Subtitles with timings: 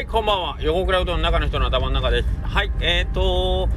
[0.00, 0.56] はい、こんばんは。
[0.62, 2.28] 横倉うどんの中の人の頭の中です。
[2.42, 3.68] はい、えーと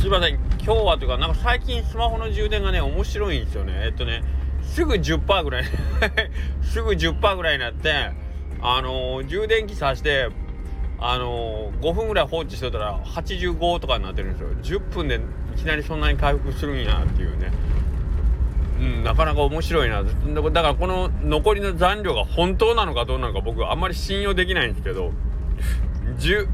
[0.00, 0.36] すいません。
[0.36, 3.74] 今日はというか、なんか最近スマホの充電がね、面白いんですよね。
[3.84, 4.24] えっとね、
[4.62, 5.64] すぐ10%ぐらい
[6.64, 7.92] すぐ10%ぐらいになって、
[8.62, 10.30] あのー、充電器さして、
[10.98, 14.40] あのー、5分ぐらい放置してたら85とかになってるんです
[14.72, 14.80] よ。
[14.80, 15.16] 10分で
[15.54, 17.52] いきなりそんなに回復するんやっていうね。
[18.80, 20.02] うん、なかなか面白いな。
[20.02, 25.12] だからこの残りの残量が本当なのかどうなのか僕はあんまり信用できないんですけど、
[26.18, 26.46] 10、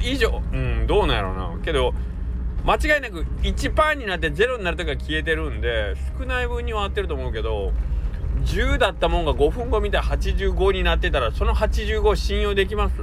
[0.00, 1.50] 以上、うん、どうなんやろうな。
[1.64, 1.94] けど、
[2.64, 7.72] 間違いなく1%になって0になる時は消えてるんで、少ない分には合ってると思うけど、
[8.44, 12.94] 10だったもんが5分後見たら85になってたら、その85信用できます？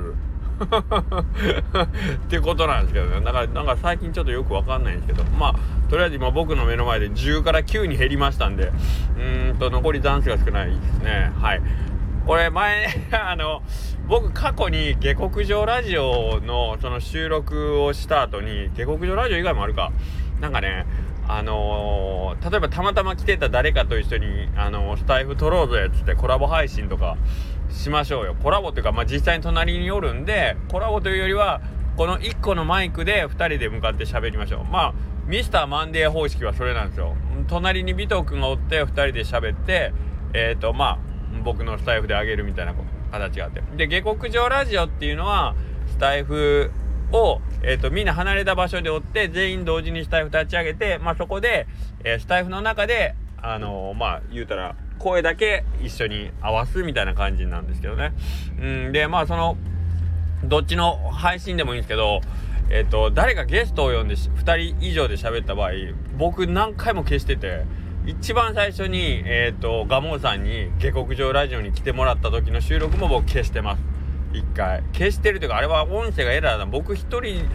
[0.64, 3.22] ってことなんですけどね。
[3.26, 5.55] だから、なんか最近ちょっとよくわかんないんですけど、まあ、
[5.90, 11.32] とりあえず今僕の目の前で10から9に減りましたんで、うーんと、残り残数が少ないですね。
[11.40, 11.62] はい。
[12.26, 13.62] これ前、 あの、
[14.07, 19.91] 僕過去に下克上ラジオのその収録をした後に、下克上ラジオ以外もあるか。
[20.40, 20.85] なんかね、
[21.27, 27.18] あのー、例えばたまたま来てた誰かと一緒に、あのー、スタイフ撮ろうぜっつってコラボ配信とか
[27.70, 28.35] しましょうよ。
[28.41, 31.62] コラボっていうか、まあ、実際に隣におるんで、コラボというよりは、
[31.98, 34.63] この1個のマイクで2人で向かって喋りましょう。
[34.71, 34.94] まあ、
[35.26, 37.16] ミスターマンデー方式はそれなんですよ。
[37.48, 39.94] 隣に尾藤君がおって2人で喋って、
[40.34, 41.13] えっ、ー、と、まあ、
[41.43, 42.73] 僕のスタイフであげるみたいな
[43.12, 43.62] 形があって。
[43.76, 45.55] で、下克上ラジオっていうのは、
[45.87, 46.71] スタイフ
[47.12, 51.67] を、えっ、ー、と、みんな離れた場所でおって、全員同時にスタイフ立ち上げて、まあ、そこで、
[52.04, 58.13] えー、スタイフの中で、あのー、まあ、言うたら、声だけ一緒に合わすみたいな感じなんですけどね。
[58.59, 59.57] うん、で、まあ、その、
[60.43, 62.21] どっちの配信でもいいんですけど、
[62.70, 65.72] えっ、と、誰かゲストを呼んで2人以上で喋った場合、
[66.17, 67.66] 僕何回も消してて、
[68.06, 73.84] 一番最初に、えっ、ー、と、ガモーさんに下克上ラジオに来てもらった時の収録も僕消してます。
[74.34, 74.84] 一回。
[74.91, 76.66] 消してるというか、あれは音声がエラーだ。
[76.66, 77.47] 僕一人、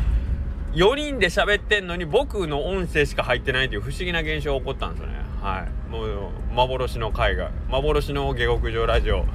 [0.73, 5.17] 4人で喋ってんのに僕の音声しか入ってないという不思議な現象が起こったんですよね。
[5.43, 5.93] はい。
[5.93, 9.27] もう、幻の絵画、幻の下克上ラジオ。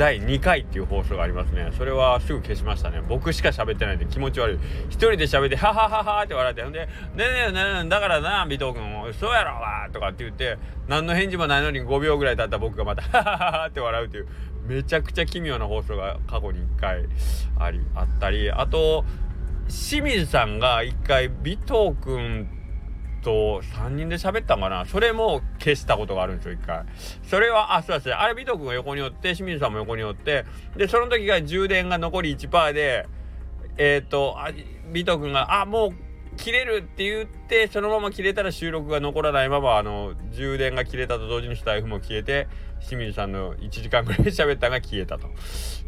[0.00, 1.70] 第2回っていう放送がありますね。
[1.76, 3.02] それはすぐ消しましたね。
[3.06, 4.58] 僕しか喋ってないんで気持ち悪い。
[4.88, 6.86] 一人で喋って、ははははって笑って、ほんで、ね
[7.18, 10.56] えねえねえ、だからな、尾藤君、そうやろわとかって言って、
[10.88, 14.28] 何の返事もないのに5秒ぐらい経った僕がまた、ははははって笑うっていう、
[14.66, 17.04] めちゃくちゃ奇妙な放送が過去に1回
[17.58, 19.04] あり、あったり、あと、
[19.68, 22.59] 清水さんが1回、尾藤君って
[23.22, 24.84] と3人で喋ったんかな？
[24.86, 26.84] それも消したことがあるんですよ、一回。
[27.22, 28.14] それは、あ、そうですね。
[28.14, 30.44] あれ、美藤君が横におって、清水さんも横におって、
[30.76, 33.06] で、その時が充電が残り1%で、
[33.76, 34.50] えっ、ー、と、あ、
[34.92, 42.48] 美藤君が、あ、もう切れるって言って、そのまま切れたら収録が残らないまま、あの、充電が切れたと同時にスタイフも消えて、
[42.80, 45.28] 清水さんの1時間ぐらい喋ったが消えたと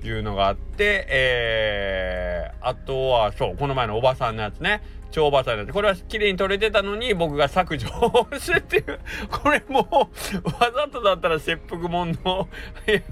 [0.06, 4.82] いうのがあって、えー、あとは、そう、この前のおばさんのやつね。
[5.12, 5.72] 超馬さんなんで。
[5.72, 8.98] これは綺麗に撮れてたのに僕が削除をするっていう。
[9.30, 12.48] これもう、わざとだったら切腹もんの
[12.88, 13.02] いや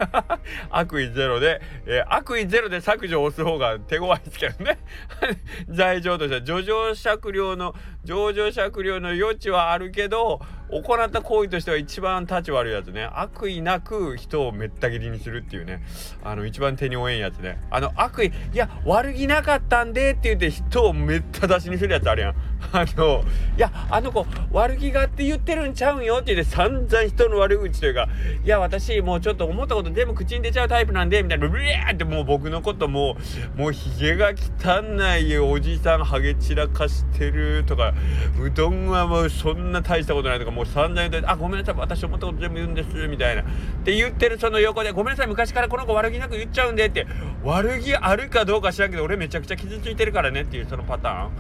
[0.71, 4.79] 悪意ゼロで、えー、悪意ゼロで削除を押す方が手強いですけどね。
[5.69, 7.75] 罪状としては、叙情酌量の、
[8.05, 10.41] 情状酌量の余地はあるけど、
[10.71, 13.05] 行った行為としては一番立ち悪いやつね。
[13.13, 15.83] 悪意なく人をめった切りにするっていうね。
[16.23, 17.61] あの、一番手に負えんやつね。
[17.71, 22.35] あの、悪意、いや、悪気なかったんでって言って人をめった出しにするやつあるやん。
[22.73, 23.25] あの、
[23.57, 28.09] いや、あの子、悪気があって言ってるんちゃうんよって言って散々人の悪口というか、
[28.45, 33.17] いや、私、もうちょっと思ったこと全部口に出ちゃうタイプなんで、みたいな、ブリーってもう僕のことも
[33.57, 34.83] う、もうヒゲが汚
[35.19, 37.95] いおじさん、ハゲ散らかしてるとか、
[38.41, 43.43] うどんはもうそんな大したことないとか、もう散々言って、あ、ごめんなさい、私思ったこと全部言うんです、みたいな。
[43.43, 43.45] っ
[43.85, 47.07] て言ってるその横で、ごめんなさい、昔からこの子悪気なく言っちゃうんでって、
[47.43, 51.31] 悪気あるかどうか知らんけど、俺めちゃくちゃ傷ついてるからねっていうそのパターン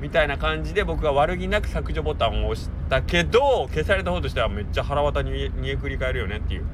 [0.00, 6.64] みたいな感じで僕が悪気なく削除ボタンを押したけど、消された方としてはめっちゃ腹渡に煮えくり返るよねっていう。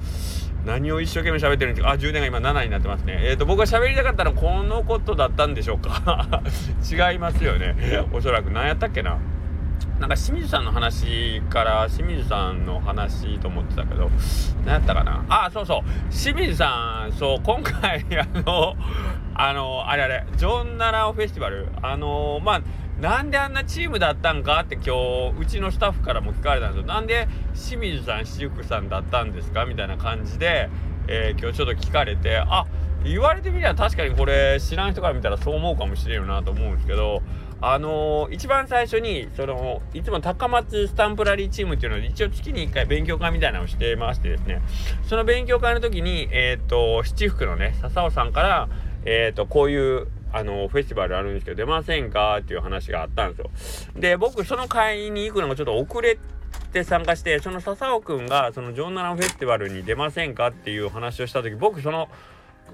[0.64, 3.20] 何を一生懸命喋ってるんですかあ、充電が今7になってますね。
[3.22, 6.42] えっ、ー、と、僕が喋りたかったのはこのことだったんでしょうか
[6.90, 7.76] 違いますよね。
[8.12, 8.50] おそらく。
[8.50, 9.16] 何やったっけな
[10.00, 14.10] なんか清水さんの話から清水さんの話と思ってたけど、
[14.66, 16.12] 何やったかなあ、そうそう。
[16.12, 18.76] 清水さん、そう、今回、あの、
[19.34, 22.62] あの、あれあれ、ジョンナラオフェスティバル、あの、まあ、
[23.00, 24.84] なんであんなチームだったんかって今
[25.34, 26.86] 日、うちのスタッフからも聞かれたんですよ。
[26.86, 30.70] なんで清水さん、私服さんだったんですかみたいな感じで、
[31.06, 32.66] えー、今日ちょっと聞かれて、あ、
[33.04, 37.22] 言われてみれば確かにこれ知らん人から見たらそう思うかもしれんよなと思うんですけど、
[37.60, 44.62] あのー、一番最初に、その、いつも高松スタンプラリーチームっていうので、一応月に1回勉強会みたいなのをしてましてですね、
[45.04, 48.68] その勉強会の時に、えっ、ー、と、七福のね、笹尾さんから、
[49.04, 53.50] えっ、と、こういうあのフェスティバルあるんですけど出ませんかっていう話があったんですよ。
[54.00, 56.18] で僕その会に行くのがちょっと遅れ
[56.72, 62.08] て参加してその笹尾くんがそのジョンナランフェスティバルに出ませんかっていう話をした時僕その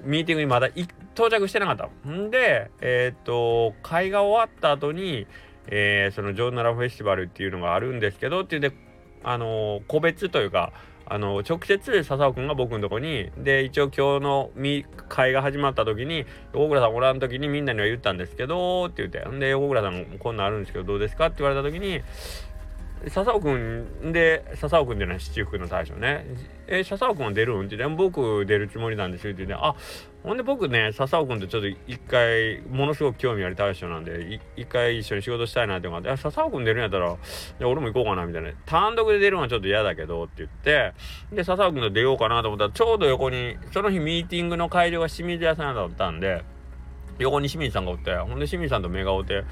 [0.03, 2.09] ミーティングにまだ到着してなかった。
[2.09, 5.27] んでえっ、と会が終わった後に
[5.67, 8.73] えー、そのジョンナラフェスティバルっていうのがあるんですけどっていうんで
[9.23, 10.73] あの個別というか
[11.05, 14.51] あの直接笹尾君が僕のとこにで一応今日の
[15.09, 19.37] 会が始まった時に大倉さんおらん時にみんなには言ったんですけどって言って。
[19.39, 21.27] で大倉さんこんなんあるんですけどどうですか？
[21.27, 22.01] って言われた時に
[23.07, 26.25] 笹尾くんで笹尾くんってい七福の大将ね。
[26.67, 27.65] え笹尾くんは出るん？
[27.65, 29.75] って言って僕出るつもりなんですよって言ってあ
[30.23, 37.17] ほんで僕ね笹尾くんとちょっと一回ものすごく興味ある大将なんで一回一緒に仕事したいなって思って笹尾くん出るんやったら
[37.67, 38.51] 俺も行こうかなみたいな。
[38.65, 40.93] 単独で出るのはちょっと嫌だけどって言って
[41.33, 46.43] で笹尾くんと出ようかなと思ったらちょうど横にその日ミーティングの会場が清水屋さんだったんで
[47.19, 49.43] 横に清水さんがおってほんで清水さんと目が合うて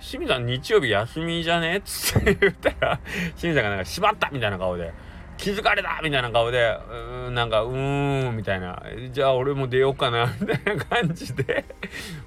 [0.00, 1.78] 清水さん日曜日休みじゃね？
[1.78, 3.00] っつって言ったら、
[3.36, 4.92] 清水さんがなんか、しまったみたいな顔で、
[5.36, 11.64] 気づかれたみたいな顔で、うーん、なんか、うーん、みたいな、じゃあ俺も出ようかな、 みたいな感じで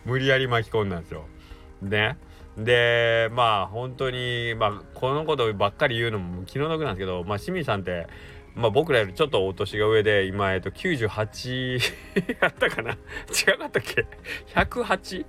[0.05, 1.25] 無理やり巻き込んだんですよ。
[1.81, 2.17] ね。
[2.57, 8.07] で、まあ、本当に、まあ、このことばっかり言うのも気の毒なんですけど、まあ、清水さんって、
[8.57, 11.80] まあ僕らよりちょっとお年が上で今えっと98
[12.42, 12.92] やったかな？
[12.94, 14.06] 違かったっけ
[14.56, 15.25] ？108?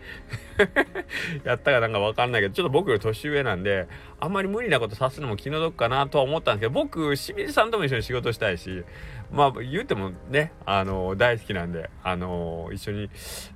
[1.45, 3.87] やったかなんか分かんないけどちょっと僕より年上なんで
[4.19, 8.83] あんまり無理なことさすのも気の毒かなとは思ったんですけど僕清水さんとも一緒に仕事したいし
[9.31, 13.11] まあ言うてもねあの大好きなんであの一緒に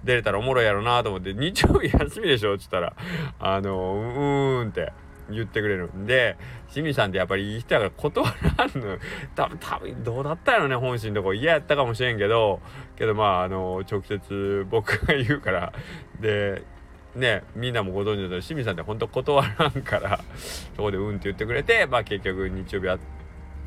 [0.05, 2.55] 出れたらおもろいやろなと思って日曜日休みでしょ？
[2.55, 2.95] っつったら
[3.41, 3.95] あの
[4.61, 4.93] うーんって。
[5.31, 6.37] 言ってくれるんで
[6.73, 8.27] 清水さんってやっぱりいい人やから断
[8.57, 8.99] らんの
[9.35, 11.35] 多分多分どうだったやろね本心のとこ。
[11.35, 12.61] 嫌やったかもしれんけど
[12.97, 15.73] けどまああの直接僕が言うから。
[16.21, 16.63] で
[17.15, 20.21] ねみんなもご存知だと清水さんって本当断らんから
[20.75, 22.99] そこでうんって言ってくれてまあ結局日曜日や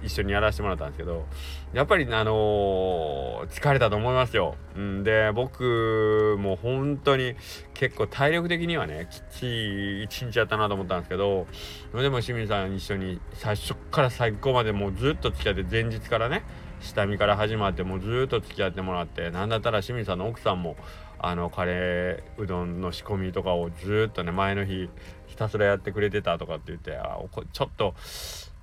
[0.04, 1.26] 一緒にやらせてもらったんですけど
[1.74, 4.56] やっぱりあのー、疲れたと思いますよ。
[4.76, 7.36] うんで僕も本当に
[7.74, 11.48] 結構体力的にはねきっちり一日やったなと思ったんですけど
[11.94, 16.44] でも清水さん一緒に最初から最後までもうずっと付き合って前日からね
[16.82, 20.76] 下見から始まってもうずっと付き合ってもらってなんだったら清水さんの奥さんも
[21.18, 24.90] あのカレーうどんの仕込みとかをずっとね前の日
[25.36, 27.20] ひたすらやってくれてたとかって言ってあ
[27.52, 27.94] ちょっと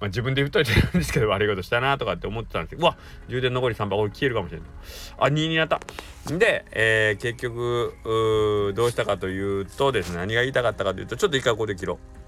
[0.01, 2.97] まあ、自分で言っといてるんですけど悪いことしたなとかって思ってたんですけどうわ
[3.29, 4.65] 充電残り3箱消えるかもしれな。
[4.65, 4.69] い
[5.17, 5.81] あ2になった。
[6.27, 12.22] で、えー、結局どうしたかというとですね何が言いたかったかというとちょっと一回ここで切ろう。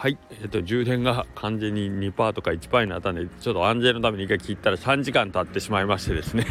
[0.00, 6.46] はい、えっと、充電が完全に2%とか1%になったんでちょっと安全のために一回切ったら3時間経ってしまいましてですね。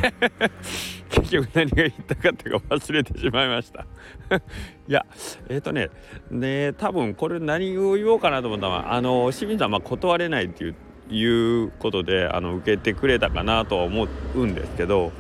[1.10, 3.88] 結局何が言ったかっていうか忘れてしまいました。
[4.88, 5.04] いや
[5.50, 5.90] えっ、とね
[6.30, 10.76] ね多分これ何を言おうかなと思ったのはあの清水さんは断れないっていう
[11.10, 15.12] いうことであの受けてくれたかなとは思うんですけど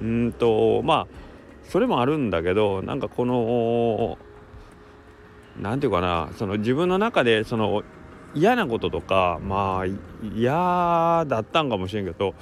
[0.00, 1.06] うんとまあ
[1.64, 4.18] それもあるんだけどなんかこの
[5.60, 7.82] 何て言うかなその自分の中でその
[8.34, 9.86] 嫌なこととかまあ
[10.34, 12.34] 嫌だったんかもしれんけど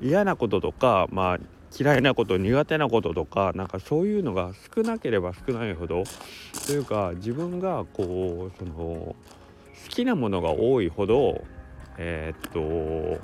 [0.00, 1.38] 嫌なこととかまあ
[1.78, 6.04] 嫌いなこと苦手なこととかなんかそういうのが少なければ少ないほど
[6.66, 9.16] というか自分がこうその好
[9.88, 11.44] きなものが多いほど
[11.96, 13.20] えー、っと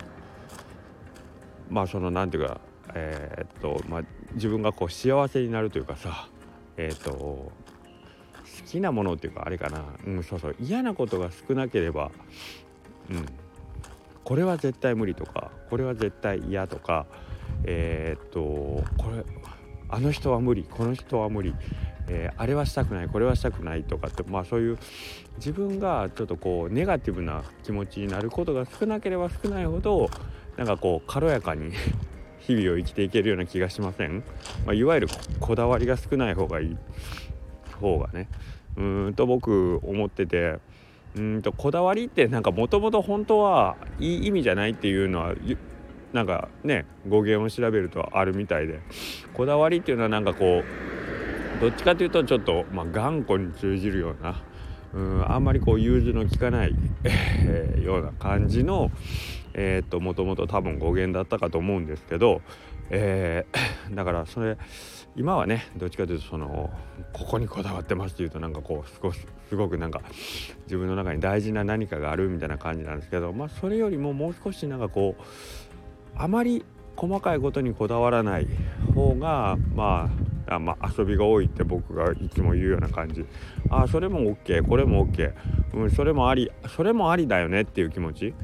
[1.68, 2.60] まあその何て言うか
[2.94, 4.02] えー、っとまあ
[4.34, 6.28] 自分がこう幸せになるというかさ
[6.76, 7.50] えー、っと
[8.60, 10.56] 好きなものっていうかあれかな、うん、そうそう。
[10.60, 12.10] 嫌なことが少なければ、
[13.10, 13.26] うん、
[14.24, 17.06] これは絶対無理とかこれは絶対嫌とか
[17.64, 18.40] えー、っと
[18.98, 19.24] これ
[19.88, 21.54] あの人は無理この人は無理、
[22.08, 24.78] えー、あれはしたくないこれはしたくないとかってまあそういう
[25.36, 30.10] 自分がちょっとこうネガティブな気持ちになることが少なければ少ないほど
[30.56, 31.72] なんかこう軽やかに
[32.40, 34.24] 日々を生きていけるような気がしません、
[34.64, 35.08] まあ、いわゆる
[35.40, 36.76] こだわりが少ない方がいい。
[37.76, 38.28] 方がね。
[38.76, 40.58] うんと僕思ってて。
[41.16, 45.34] うんとこだわりってなんかもともと本当はいい意味じゃないっていうのは
[46.12, 48.80] なんかね語源を調べるとあるみたいで。
[49.32, 54.42] こだわりっていうのはなんかこうどっちかというとちょっと、まあ、頑固に通じるような
[54.92, 56.74] うんあんまりこう融通の利かない、
[57.82, 58.90] ような感じの
[59.54, 62.42] えー、っともともと多分語源だったかと思うんですけど、
[62.90, 64.58] えー、だからそれ
[65.16, 66.70] 今はねどっちかというとその
[67.12, 70.02] ここにこだわってますっていうとなんかこう少しすごくなんか
[70.64, 75.22] 自分の中に大事な何かがあるみたいな感じなんですけどまあそれよりももう少しなんかこう
[76.14, 76.64] あまり
[76.96, 78.46] 細かいことにこだわらない
[78.94, 80.10] 方がま
[80.48, 83.24] あまあ遊びが多いって僕がいつも言うような感じ。
[83.70, 85.32] あそれも OK これも OK、
[85.74, 88.34] うん、それもありそれもありだよねっていう気持ち、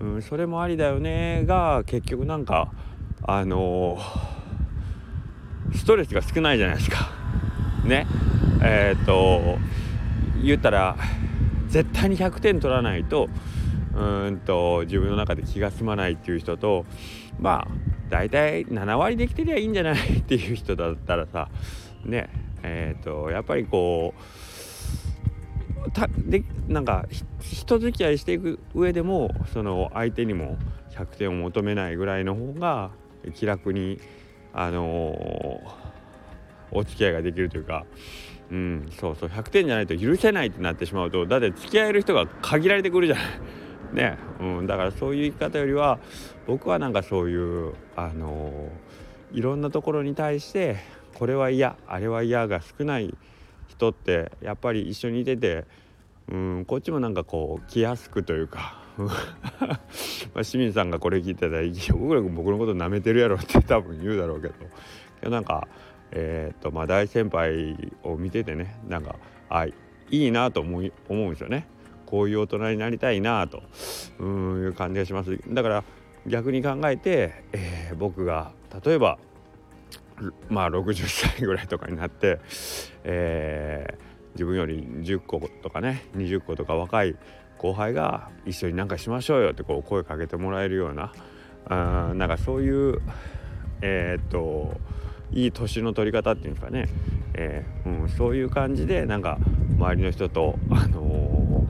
[0.00, 2.72] うん、それもありだよねが結局なんか
[3.22, 4.39] あのー、
[5.74, 7.10] ストレスが少ないじゃないですか。
[7.84, 8.06] ね。
[8.62, 9.58] えっ、と
[10.42, 10.96] 言ったら
[11.68, 13.28] 絶対に100点取らないと
[13.94, 16.84] うんと自分の中で気が済まないっていう人と
[17.38, 17.68] まあ
[18.08, 21.48] 大体7割できてりゃいいんじゃないっていう人だったらさ
[22.04, 22.28] ね。
[22.62, 24.14] えっ、ー、とやっぱりこ
[25.86, 27.06] うたでなんか
[27.40, 30.58] 人付き合いしていく上でもその相手にも
[30.90, 32.90] 100点を求めないぐらいの方が
[33.34, 33.98] 気楽に
[34.52, 37.84] あのー、お付き合いができるというか
[38.50, 43.24] うんそうそう100点じゃないと許せないってなってしまうとだって付き合える人が限られてくるじゃない。
[43.90, 45.98] ね、うん、だからそういう生き方よりは
[46.46, 50.76] 僕はなんかそういうあのー、いろんなところに対して
[51.14, 53.12] これは嫌あれは嫌が少ない
[53.66, 55.64] 人ってやっぱり一緒にいてて、
[56.30, 58.80] うん、こっちもなんかこう気安くというか
[60.34, 61.62] まあ清水さんがこれ聞いてたら
[61.98, 64.54] 「僕ら僕のこと舐めてるやろ」って多分言うだろうけど。
[65.30, 65.68] なんか
[66.12, 69.16] えー、っとまあ大先輩を見ててねなんか
[69.48, 69.74] あい
[70.10, 71.66] いなと思い思うんですよね。
[72.06, 73.62] こういう大人になりたいなと。
[74.18, 75.38] うんいう感じがします。
[75.48, 75.84] だから
[76.26, 78.52] 逆に考えて、えー、僕が
[78.84, 79.18] 例えば
[80.48, 82.40] まあ60歳ぐらいとかになって、
[83.04, 87.16] えー、自分より10個とかね20個とか若い
[87.60, 91.12] 後輩が一緒になんかしましょうよってこう声かけてもらえるような
[91.66, 93.02] あなんかそういう
[93.82, 94.80] えー、っと
[95.30, 96.88] いい年の取り方っていうんですかね、
[97.34, 99.36] えーうん、そういう感じでなんか
[99.76, 101.66] 周りの人と、あの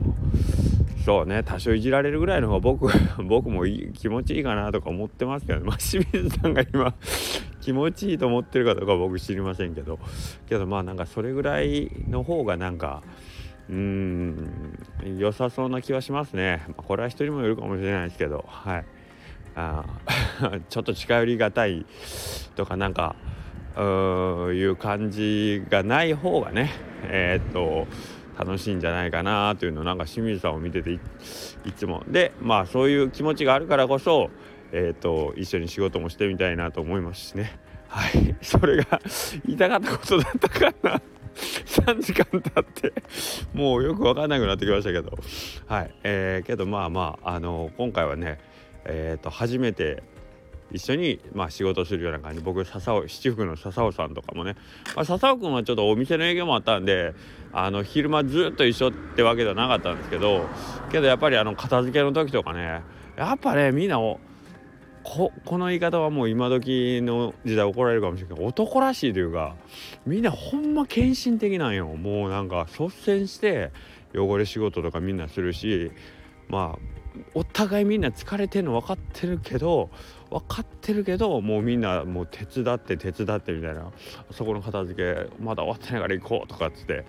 [0.97, 2.87] ー、そうね多少いじられるぐらいの方が僕
[3.27, 6.93] 僕もいい気持ちいいかなとか思ってますけど、ね、まあ、清水さんが今
[7.59, 9.99] 気持ちいいと思ってるかどうか僕知りませんけど。
[10.47, 13.03] けどまあなんかそれぐらいの方がなんか
[13.69, 14.77] うん
[15.17, 18.45] 良さそうな気はしますね、これは人にもよるかもしれないですけど。
[18.47, 18.85] はい。
[19.55, 19.83] あ
[20.69, 21.85] ちょっと近寄りがたい
[22.55, 23.15] とかなんか
[23.75, 23.79] い
[24.63, 26.71] う感じがない方がね
[27.03, 27.87] えー、っと
[28.37, 30.99] 楽しいんじゃないかなというのをなんか清水さんを見ててい
[31.75, 32.03] つも。
[32.07, 34.29] でまあそういう気持ちがあるからこそ
[34.71, 37.59] えー、っと一緒に仕事もしてみたいなと思いますしね。
[37.87, 38.35] はい。
[38.41, 39.01] それが
[39.45, 41.01] 言いたかったことだったかな。
[41.35, 42.93] 3時間経って
[43.53, 45.17] もうよく分かんなくなってきましたけど。
[45.67, 45.95] はい。
[46.03, 48.39] えー、けどまあまああの今回はね
[48.85, 50.03] えー、と初めて
[50.71, 52.41] 一緒にまあ仕事するような感じ。
[52.41, 54.55] 僕笹尾七福の笹尾さんとかもね、
[54.95, 57.13] まあ、笹尾君はちょっとお店の営業もあったんで
[57.51, 60.45] あの昼間ずっと一緒ってわけではなかったんですけど
[60.91, 62.81] けどやっぱりあの片付けの時とかね
[63.17, 64.19] やっぱねみんなを
[65.03, 69.55] ここの言い方はもう今時の時代怒られるかもしれないけど男らしいというか
[70.05, 71.87] みんなほんま献身的なんよ。
[71.87, 73.71] もうなんか率先して
[74.15, 75.91] 汚れ仕事とかみんなするし
[76.49, 77.01] まあ
[77.33, 79.89] お互いみんな疲れてるの分かってるけど
[80.29, 83.91] 分かってるけどもうみんなもう手伝って手伝ってみたいな
[84.31, 87.05] そこの片付けまだ終わってないから行こうとかっつって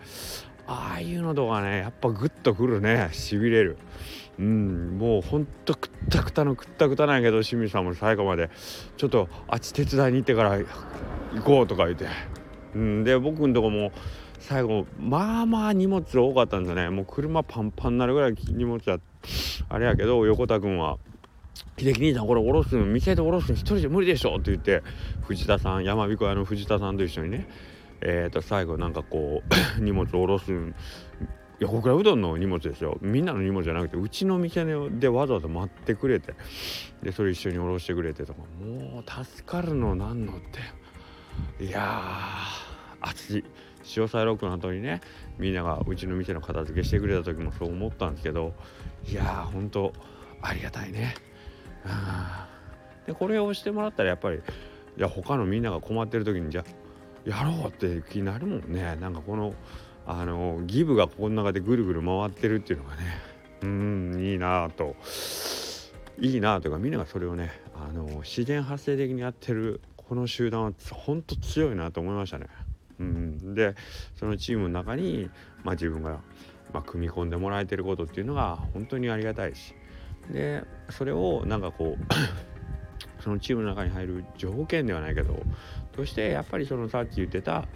[0.67, 3.79] ああいうのとかねやっぱグッとくるねしびれる。
[4.39, 8.51] うんもうほんとくったくたのくったくたなんやけど清水さんも最後まで。
[8.97, 10.67] ちょっとあっち手伝いに行ってから行
[11.45, 12.07] こうとか言って。
[12.75, 13.93] うんで僕んとこも
[14.39, 16.91] 最後まあまあ荷物多かったんですよね。
[16.91, 18.99] もう車パンパンになるぐらい荷物あ
[19.69, 20.99] あれやけど横田君は
[21.79, 24.83] 「秀樹兄さんこれ下ろすの店で下ろすの一人じゃ無理でしょ」って言って
[25.23, 27.49] 藤田さん山彦屋の藤田さんと一緒にね
[28.05, 30.75] えー、と最後なんかこう 荷物下ろすん
[31.63, 32.99] 横倉うどんの荷物ですよ。
[33.01, 36.35] みんなの荷物じゃなくてうちの店でわざわざ待ってくれて
[37.05, 40.41] でそれ一緒に下ろしてくれてとかもう助かるのなんのっ
[41.59, 41.65] て。
[41.65, 43.45] いやー熱い。
[43.85, 45.01] 潮騒ロックの後にね
[45.39, 48.55] みんながうちの店の片付けしてくれた時もそう思ったんですけど
[49.09, 49.93] いやーほんと
[50.41, 51.15] ありがたいね。
[53.07, 54.41] でこれを押してもらったらやっぱりい
[54.97, 56.65] や他のみんなが困ってる時にじゃ
[57.25, 58.97] やろうって気になるもんね。
[59.01, 59.55] なんかこの
[60.07, 63.03] あのギブがここの中でぐるぐる回ってるっていうのがね
[63.63, 64.97] うんいいなと
[66.21, 72.47] いいなというかみんながそれをねあの自然発生的にやってるこの集団はほんと強いなと思いましたね。
[73.01, 73.75] うん、で
[74.17, 75.31] そのチームの中に、
[75.65, 76.21] まあ、自分が、
[76.73, 79.75] まあ、組み込んでもらえてることっていうのが本当にありがたいし
[80.31, 85.43] でそれをなんかこうそのチームの中に入る条件ではないけど
[85.93, 87.67] としてやっぱりそのさっき言ってた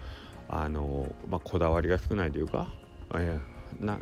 [0.48, 2.72] あの、まあ、こだわりが少ないというか、
[3.14, 3.98] えー、な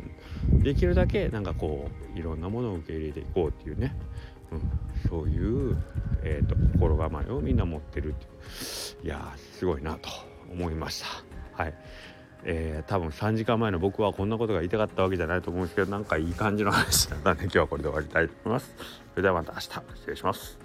[0.51, 3.95] できるだけなんかこういろんなものを受け入れていこうっていうね、
[4.51, 5.77] うん、そういう、
[6.23, 8.27] えーと、心構えをみんな持ってるってい
[9.03, 9.05] う。
[9.05, 10.09] いやすごいなと
[10.51, 11.63] 思いました。
[11.63, 11.73] はい。
[12.47, 18.75] えー、多分3時間前の僕はこんなことが言いたかったわけじゃないと思うんですけどなんかいい感じの話だったんで今日はこれで終わりたいと思います。
[19.11, 19.67] それではまた明日。
[19.67, 20.59] 失礼します。